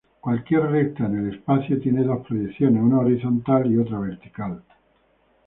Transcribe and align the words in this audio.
Cualquier 0.19 0.63
recta 0.63 1.05
en 1.05 1.19
el 1.27 1.31
espacio 1.35 1.79
tiene 1.79 2.03
dos 2.03 2.25
proyecciones, 2.25 2.81
una 2.81 3.01
horizontal 3.01 3.71
y 3.71 3.77
otra 3.77 3.99
vertical. 3.99 4.63